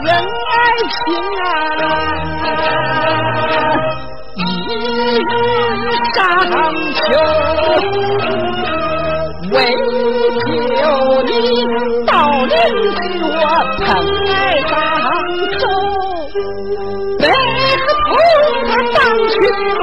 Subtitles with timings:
[0.03, 0.57] 人爱
[0.91, 0.99] 情
[1.45, 1.47] 啊，
[4.37, 4.39] 一
[5.19, 5.23] 日
[6.15, 6.17] 上
[6.95, 7.01] 秋，
[9.51, 9.55] 为
[10.77, 10.83] 救
[11.23, 11.31] 你
[12.07, 12.11] 到
[12.43, 12.53] 临
[12.93, 13.33] 时我
[13.85, 13.87] 疼
[14.27, 14.37] 爱
[14.69, 14.71] 上
[15.59, 15.63] 手，
[17.19, 17.23] 背
[17.79, 18.11] 和头
[18.67, 18.97] 他上
[19.29, 19.35] 去
[19.79, 19.83] 路，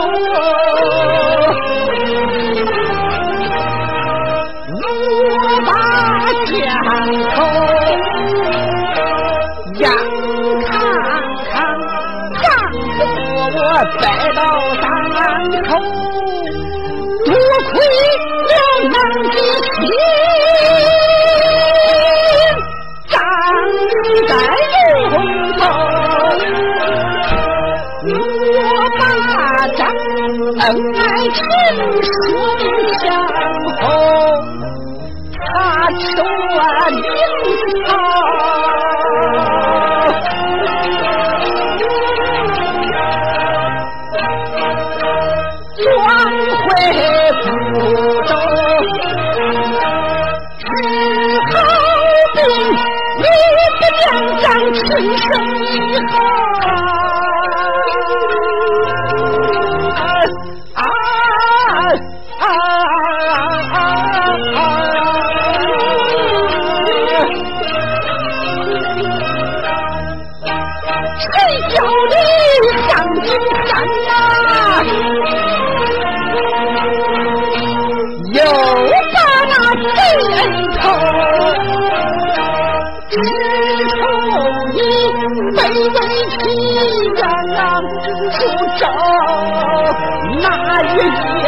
[9.78, 9.84] 眼
[10.66, 10.72] 看
[11.52, 11.54] 看，
[12.42, 12.98] 丈夫
[13.56, 13.60] 我
[14.00, 14.04] 栽
[14.36, 14.40] 到
[14.76, 14.84] 山
[15.64, 15.70] 口，
[17.26, 17.30] 多
[17.72, 17.74] 亏
[18.48, 18.54] 了
[18.90, 18.94] 娘
[19.24, 19.36] 的
[19.76, 19.84] 心，
[23.10, 23.14] 站
[24.28, 24.32] 在
[24.72, 25.14] 路
[25.60, 25.64] 头，
[28.08, 28.10] 我
[28.98, 29.02] 把
[29.76, 29.80] 这
[30.62, 30.64] 恩
[30.96, 31.00] 爱
[31.34, 31.38] 情
[32.02, 32.10] 书
[33.00, 33.04] 相
[33.82, 33.84] 候，
[35.34, 35.46] 他
[35.92, 36.60] 求我
[36.92, 37.04] 明
[37.86, 37.90] 朝。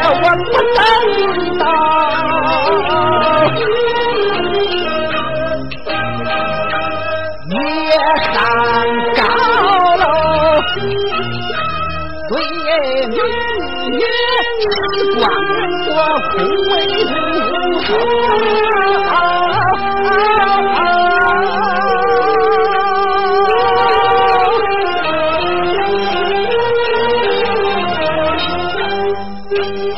[0.07, 0.79] 夜我不等
[1.59, 1.61] 到，
[7.49, 7.55] 夜
[8.31, 8.35] 上
[9.17, 9.19] 高
[9.97, 10.03] 楼，
[12.29, 12.31] 对
[13.07, 13.17] 明
[13.97, 14.01] 月
[14.71, 14.75] 时
[15.17, 15.21] 光
[15.89, 15.91] 我
[16.31, 16.35] 不
[16.69, 16.71] 为
[17.03, 17.11] 无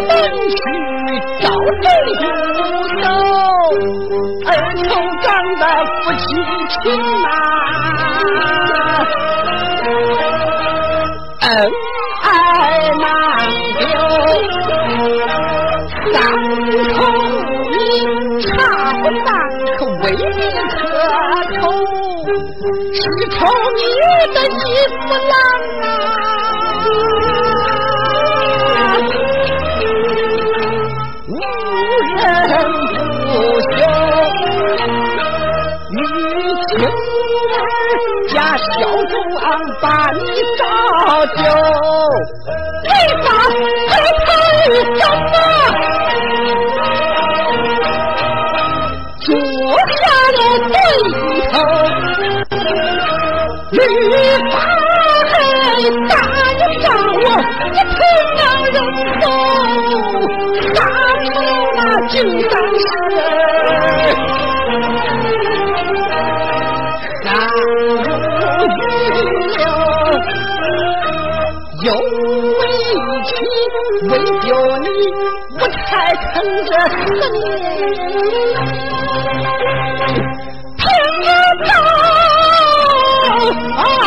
[0.00, 0.10] 能
[0.48, 0.56] 去
[1.40, 1.44] 招
[1.82, 1.86] 贼
[2.18, 2.22] 入
[3.00, 3.04] 手，
[4.46, 4.48] 二
[4.84, 4.90] 头
[5.22, 5.26] 长
[5.58, 5.62] 得
[6.02, 6.26] 夫妻
[6.68, 6.76] 情
[7.24, 7.30] 啊，
[11.40, 11.46] 恩
[12.22, 12.26] 爱
[12.98, 13.02] 难
[13.78, 13.82] 留。
[16.10, 16.14] 三
[16.94, 16.96] 口
[17.70, 17.76] 你
[18.42, 18.46] 茶
[19.02, 19.26] 不难，
[19.78, 20.40] 可为你
[20.70, 20.76] 可
[21.60, 21.62] 愁，
[22.28, 23.36] 是愁
[23.76, 23.80] 你
[24.34, 24.58] 的一
[24.90, 25.32] 夫郎
[25.82, 25.84] 啊。
[33.24, 33.32] 不
[33.62, 33.76] 休，
[35.90, 35.98] 女
[36.68, 36.76] 青
[37.54, 37.60] 儿
[38.28, 38.66] 家小
[39.06, 39.12] 庄
[39.80, 40.20] 把你
[40.58, 40.60] 照
[41.36, 41.38] 就，
[42.84, 42.86] 为
[43.22, 43.26] 啥
[43.88, 43.90] 还
[44.24, 44.28] 谈
[44.66, 45.34] 什么？
[49.20, 49.28] 坐
[49.96, 50.00] 下
[50.36, 50.38] 了
[50.68, 50.74] 对
[51.52, 51.54] 头，
[53.78, 53.84] 你
[54.50, 55.66] 把孩
[56.08, 56.14] 打
[56.52, 57.26] 一仗我
[57.72, 58.00] 一听
[58.72, 58.76] 人
[59.20, 59.24] 走
[60.74, 60.78] 打
[61.24, 62.14] 出了那金
[62.50, 62.82] 上是
[67.24, 67.28] 了
[71.84, 72.60] 有为
[73.24, 73.30] 情
[74.08, 74.48] 为救
[74.78, 74.86] 你
[75.60, 76.34] 我才疼
[76.64, 76.84] 着啊
[77.32, 77.36] 你
[83.38, 83.98] 啊。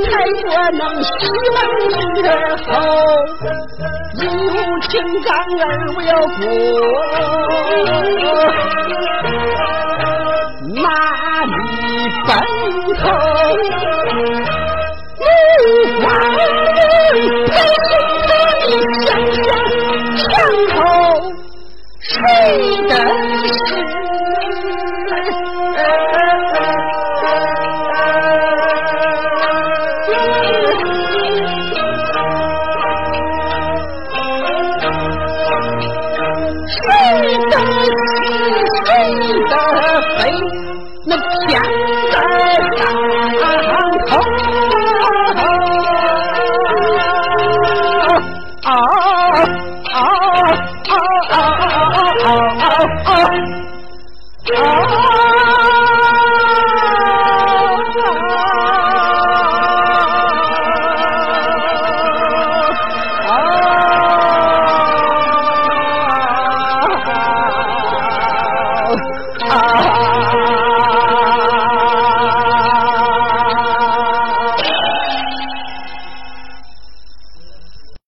[0.00, 0.12] 招。
[0.72, 1.08] 能西
[1.54, 1.56] 门
[2.14, 2.18] 之
[2.64, 2.72] 后，
[4.22, 4.24] 有
[4.88, 4.92] 情
[5.22, 5.28] 干
[5.60, 5.62] 儿
[5.94, 6.38] 我要过，
[10.74, 10.78] 哪
[11.44, 11.52] 里
[12.26, 12.28] 奔
[12.96, 13.02] 头？